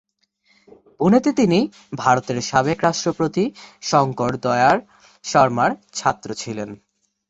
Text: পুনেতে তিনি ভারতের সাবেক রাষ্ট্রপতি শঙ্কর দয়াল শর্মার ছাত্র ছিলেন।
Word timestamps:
পুনেতে 0.99 1.29
তিনি 1.33 1.59
ভারতের 1.97 2.37
সাবেক 2.41 2.79
রাষ্ট্রপতি 2.83 3.43
শঙ্কর 3.81 4.33
দয়াল 4.37 4.77
শর্মার 5.23 5.71
ছাত্র 5.93 6.29
ছিলেন। 6.33 6.69